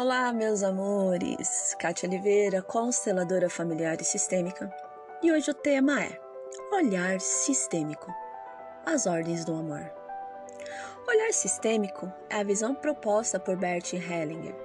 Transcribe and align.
Olá, 0.00 0.32
meus 0.32 0.62
amores! 0.62 1.76
Kátia 1.78 2.08
Oliveira, 2.08 2.62
consteladora 2.62 3.50
familiar 3.50 4.00
e 4.00 4.04
sistêmica, 4.04 4.74
e 5.22 5.30
hoje 5.30 5.50
o 5.50 5.54
tema 5.54 6.02
é 6.02 6.18
Olhar 6.72 7.20
Sistêmico 7.20 8.10
As 8.86 9.04
Ordens 9.04 9.44
do 9.44 9.52
Amor. 9.52 9.92
Olhar 11.06 11.34
sistêmico 11.34 12.10
é 12.30 12.36
a 12.36 12.42
visão 12.42 12.74
proposta 12.74 13.38
por 13.38 13.56
Bert 13.56 13.92
Hellinger, 13.92 14.56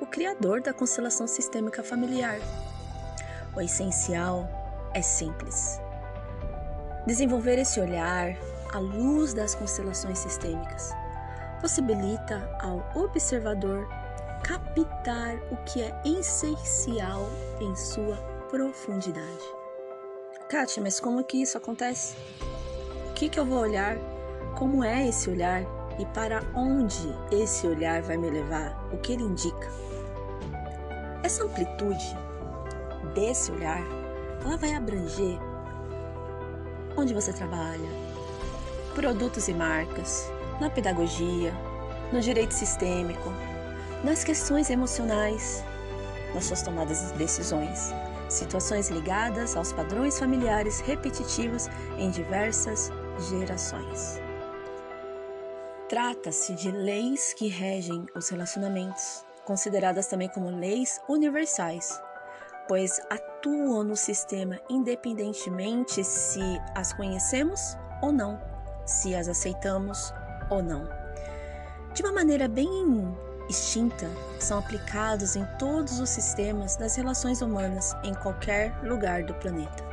o 0.00 0.06
criador 0.06 0.60
da 0.60 0.74
constelação 0.74 1.28
sistêmica 1.28 1.84
familiar. 1.84 2.40
O 3.54 3.60
essencial 3.60 4.48
é 4.94 5.00
simples. 5.00 5.80
Desenvolver 7.06 7.56
esse 7.56 7.78
olhar 7.78 8.36
à 8.74 8.80
luz 8.80 9.32
das 9.32 9.54
constelações 9.54 10.18
sistêmicas 10.18 10.90
possibilita 11.60 12.50
ao 12.60 12.84
observador 13.00 14.01
captar 14.42 15.36
o 15.50 15.56
que 15.64 15.82
é 15.82 16.00
essencial 16.04 17.28
em 17.60 17.74
sua 17.76 18.16
profundidade. 18.50 19.44
Kátia, 20.48 20.82
mas 20.82 21.00
como 21.00 21.24
que 21.24 21.40
isso 21.40 21.56
acontece? 21.56 22.16
O 23.10 23.14
que, 23.14 23.28
que 23.28 23.38
eu 23.38 23.46
vou 23.46 23.60
olhar? 23.60 23.96
Como 24.58 24.84
é 24.84 25.08
esse 25.08 25.30
olhar? 25.30 25.62
E 25.98 26.06
para 26.06 26.42
onde 26.54 27.14
esse 27.30 27.66
olhar 27.66 28.02
vai 28.02 28.16
me 28.16 28.28
levar? 28.28 28.76
O 28.92 28.98
que 28.98 29.12
ele 29.12 29.22
indica? 29.22 29.70
Essa 31.22 31.44
amplitude 31.44 32.16
desse 33.14 33.52
olhar, 33.52 33.82
ela 34.44 34.56
vai 34.56 34.74
abranger 34.74 35.38
onde 36.96 37.14
você 37.14 37.32
trabalha, 37.32 37.88
produtos 38.94 39.48
e 39.48 39.54
marcas, 39.54 40.30
na 40.60 40.68
pedagogia, 40.68 41.52
no 42.12 42.20
direito 42.20 42.52
sistêmico, 42.52 43.32
nas 44.04 44.24
questões 44.24 44.68
emocionais, 44.68 45.64
nas 46.34 46.44
suas 46.44 46.62
tomadas 46.62 47.12
de 47.12 47.18
decisões, 47.18 47.92
situações 48.28 48.88
ligadas 48.88 49.56
aos 49.56 49.72
padrões 49.72 50.18
familiares 50.18 50.80
repetitivos 50.80 51.68
em 51.98 52.10
diversas 52.10 52.90
gerações. 53.28 54.20
Trata-se 55.88 56.54
de 56.54 56.70
leis 56.70 57.34
que 57.34 57.48
regem 57.48 58.06
os 58.16 58.28
relacionamentos, 58.28 59.24
consideradas 59.44 60.06
também 60.06 60.28
como 60.28 60.48
leis 60.48 61.00
universais, 61.08 62.00
pois 62.66 62.98
atuam 63.10 63.84
no 63.84 63.96
sistema 63.96 64.58
independentemente 64.70 66.02
se 66.02 66.40
as 66.74 66.92
conhecemos 66.92 67.76
ou 68.00 68.10
não, 68.10 68.40
se 68.86 69.14
as 69.14 69.28
aceitamos 69.28 70.12
ou 70.50 70.62
não. 70.62 70.88
De 71.92 72.02
uma 72.02 72.12
maneira 72.12 72.48
bem 72.48 72.66
extinta, 73.48 74.10
são 74.38 74.58
aplicados 74.58 75.36
em 75.36 75.44
todos 75.58 76.00
os 76.00 76.10
sistemas 76.10 76.76
das 76.76 76.96
relações 76.96 77.42
humanas 77.42 77.94
em 78.02 78.14
qualquer 78.14 78.74
lugar 78.82 79.22
do 79.22 79.34
planeta. 79.34 79.84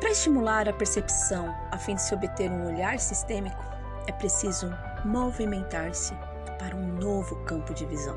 Para 0.00 0.10
estimular 0.10 0.68
a 0.68 0.72
percepção 0.72 1.54
a 1.70 1.78
fim 1.78 1.94
de 1.94 2.02
se 2.02 2.14
obter 2.14 2.50
um 2.50 2.66
olhar 2.66 2.98
sistêmico, 2.98 3.62
é 4.06 4.12
preciso 4.12 4.72
movimentar-se 5.04 6.14
para 6.58 6.74
um 6.74 6.86
novo 6.86 7.36
campo 7.44 7.74
de 7.74 7.84
visão, 7.84 8.16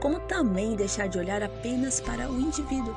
como 0.00 0.20
também 0.20 0.76
deixar 0.76 1.08
de 1.08 1.18
olhar 1.18 1.42
apenas 1.42 2.00
para 2.00 2.28
o 2.28 2.40
indivíduo 2.40 2.94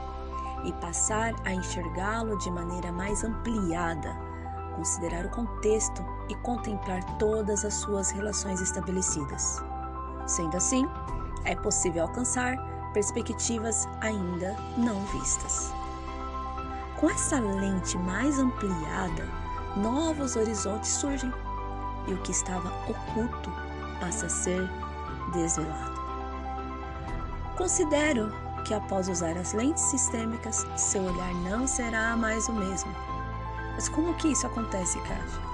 e 0.65 0.73
passar 0.73 1.33
a 1.45 1.53
enxergá-lo 1.53 2.37
de 2.39 2.52
maneira 2.52 2.91
mais 2.91 3.23
ampliada, 3.23 4.13
considerar 4.75 5.25
o 5.25 5.30
contexto 5.30 6.03
e 6.30 6.35
contemplar 6.35 7.03
todas 7.17 7.63
as 7.63 7.75
suas 7.75 8.11
relações 8.11 8.59
estabelecidas. 8.59 9.61
Sendo 10.30 10.58
assim, 10.58 10.88
é 11.44 11.55
possível 11.55 12.03
alcançar 12.03 12.55
perspectivas 12.94 13.88
ainda 13.99 14.55
não 14.77 15.02
vistas. 15.08 15.73
Com 16.99 17.09
essa 17.09 17.39
lente 17.39 17.97
mais 17.97 18.38
ampliada, 18.38 19.27
novos 19.76 20.36
horizontes 20.36 20.92
surgem 20.92 21.33
e 22.08 22.14
o 22.14 22.17
que 22.17 22.31
estava 22.31 22.70
oculto 22.87 23.52
passa 23.99 24.27
a 24.27 24.30
ser 24.30 24.70
desvelado. 25.33 25.99
Considero 27.58 28.31
que 28.65 28.73
após 28.75 29.09
usar 29.09 29.36
as 29.36 29.54
lentes 29.54 29.81
sistêmicas, 29.86 30.67
seu 30.77 31.02
olhar 31.02 31.33
não 31.49 31.65
será 31.65 32.15
mais 32.15 32.48
o 32.48 32.54
mesmo. 32.54 32.93
Mas 33.73 33.89
como 33.89 34.14
que 34.14 34.27
isso 34.27 34.45
acontece, 34.45 34.99
Kátia? 34.99 35.49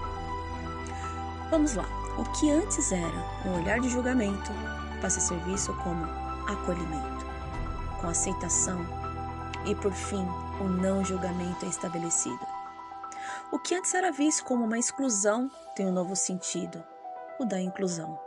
Vamos 1.50 1.76
lá. 1.76 2.05
O 2.18 2.24
que 2.32 2.50
antes 2.50 2.94
era 2.94 3.26
um 3.46 3.56
olhar 3.62 3.80
de 3.82 3.90
julgamento 3.90 4.52
passa 5.02 5.20
a 5.20 5.22
ser 5.22 5.38
visto 5.40 5.74
como 5.84 6.06
acolhimento, 6.48 7.26
com 8.00 8.08
aceitação 8.08 8.80
e, 9.66 9.76
por 9.76 9.92
fim, 9.92 10.26
o 10.62 10.64
não 10.64 11.04
julgamento 11.04 11.66
é 11.66 11.68
estabelecido. 11.68 12.40
O 13.52 13.60
que 13.60 13.76
antes 13.76 13.94
era 13.94 14.14
visto 14.14 14.46
como 14.46 14.64
uma 14.64 14.80
exclusão 14.80 15.52
tem 15.76 15.88
um 15.88 15.92
novo 15.92 16.16
sentido, 16.16 16.82
o 17.38 17.44
da 17.44 17.60
inclusão. 17.60 18.18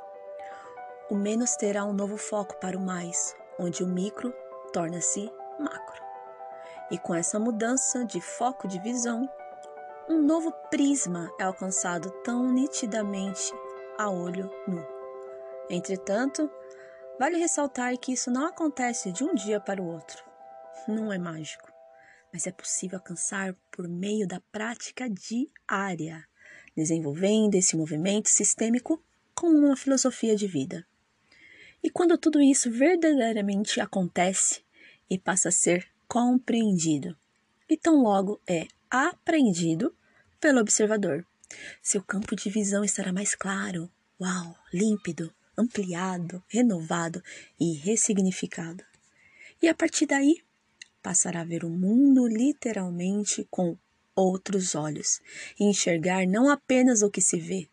O 1.08 1.14
menos 1.14 1.56
terá 1.56 1.84
um 1.84 1.94
novo 1.94 2.18
foco 2.18 2.56
para 2.56 2.76
o 2.76 2.80
mais, 2.80 3.34
onde 3.58 3.82
o 3.82 3.86
micro 3.86 4.34
torna-se 4.70 5.32
macro. 5.58 6.02
E 6.90 6.98
com 6.98 7.14
essa 7.14 7.38
mudança 7.38 8.04
de 8.04 8.20
foco 8.20 8.68
de 8.68 8.78
visão, 8.78 9.26
um 10.08 10.22
novo 10.22 10.52
prisma 10.70 11.30
é 11.38 11.44
alcançado 11.44 12.10
tão 12.22 12.50
nitidamente 12.50 13.54
a 13.98 14.08
olho 14.08 14.48
nu. 14.66 14.86
Entretanto, 15.68 16.48
vale 17.18 17.36
ressaltar 17.36 17.98
que 17.98 18.12
isso 18.12 18.30
não 18.30 18.46
acontece 18.46 19.10
de 19.10 19.24
um 19.24 19.34
dia 19.34 19.60
para 19.60 19.82
o 19.82 19.86
outro. 19.86 20.22
Não 20.86 21.12
é 21.12 21.18
mágico, 21.18 21.70
mas 22.32 22.46
é 22.46 22.52
possível 22.52 22.98
alcançar 22.98 23.54
por 23.72 23.88
meio 23.88 24.26
da 24.26 24.40
prática 24.52 25.10
diária, 25.10 26.24
desenvolvendo 26.76 27.56
esse 27.56 27.76
movimento 27.76 28.28
sistêmico 28.28 29.02
como 29.34 29.58
uma 29.58 29.76
filosofia 29.76 30.36
de 30.36 30.46
vida. 30.46 30.86
E 31.82 31.90
quando 31.90 32.16
tudo 32.16 32.40
isso 32.40 32.70
verdadeiramente 32.70 33.80
acontece 33.80 34.62
e 35.10 35.18
passa 35.18 35.48
a 35.48 35.52
ser 35.52 35.88
compreendido, 36.06 37.16
e 37.68 37.76
tão 37.76 38.02
logo 38.02 38.40
é 38.46 38.66
aprendido 38.90 39.94
pelo 40.40 40.60
observador. 40.60 41.26
Seu 41.82 42.02
campo 42.02 42.36
de 42.36 42.50
visão 42.50 42.84
estará 42.84 43.12
mais 43.12 43.34
claro, 43.34 43.90
uau, 44.20 44.56
límpido, 44.72 45.32
ampliado, 45.56 46.42
renovado 46.48 47.22
e 47.58 47.74
ressignificado. 47.74 48.84
E 49.60 49.68
a 49.68 49.74
partir 49.74 50.06
daí, 50.06 50.42
passará 51.02 51.40
a 51.40 51.44
ver 51.44 51.64
o 51.64 51.70
mundo 51.70 52.26
literalmente 52.26 53.46
com 53.50 53.76
outros 54.14 54.74
olhos 54.74 55.20
e 55.58 55.64
enxergar 55.64 56.26
não 56.26 56.50
apenas 56.50 57.02
o 57.02 57.10
que 57.10 57.20
se 57.20 57.38
vê, 57.38 57.68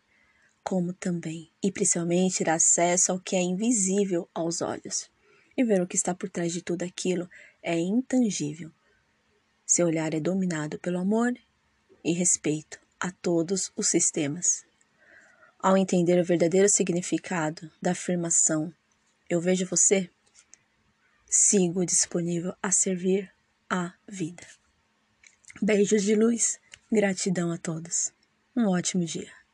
como 0.62 0.92
também 0.92 1.50
e 1.62 1.70
principalmente 1.70 2.38
ter 2.38 2.50
acesso 2.50 3.12
ao 3.12 3.20
que 3.20 3.36
é 3.36 3.42
invisível 3.42 4.28
aos 4.34 4.62
olhos. 4.62 5.10
E 5.56 5.64
ver 5.64 5.80
o 5.80 5.86
que 5.86 5.96
está 5.96 6.14
por 6.14 6.28
trás 6.28 6.52
de 6.52 6.62
tudo 6.62 6.82
aquilo 6.82 7.28
é 7.62 7.78
intangível. 7.78 8.70
Seu 9.64 9.86
olhar 9.86 10.12
é 10.14 10.20
dominado 10.20 10.78
pelo 10.78 10.98
amor 10.98 11.34
e 12.04 12.12
respeito 12.12 12.85
a 13.06 13.12
todos 13.22 13.70
os 13.76 13.86
sistemas. 13.86 14.64
Ao 15.60 15.76
entender 15.76 16.20
o 16.20 16.24
verdadeiro 16.24 16.68
significado 16.68 17.70
da 17.80 17.92
afirmação 17.92 18.74
Eu 19.30 19.40
vejo 19.40 19.64
você, 19.64 20.10
sigo 21.28 21.86
disponível 21.86 22.52
a 22.60 22.72
servir 22.72 23.32
a 23.70 23.92
vida. 24.08 24.44
Beijos 25.62 26.02
de 26.02 26.16
luz, 26.16 26.58
gratidão 26.90 27.52
a 27.52 27.58
todos. 27.58 28.12
Um 28.56 28.66
ótimo 28.68 29.04
dia. 29.04 29.45